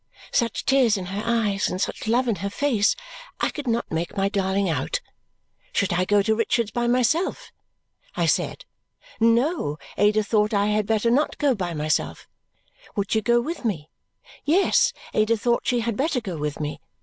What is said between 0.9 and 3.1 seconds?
in her eyes, and such love in her face.